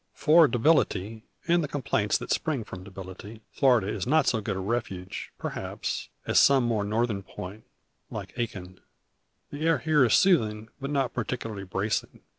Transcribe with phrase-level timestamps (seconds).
[0.15, 4.59] For debility, and the complaints that spring from debility, Florida is not so good a
[4.59, 7.65] refuge, perhaps, as some more northern point,
[8.09, 8.79] like Aiken.
[9.51, 12.21] The air here is soothing, but not particularly bracing.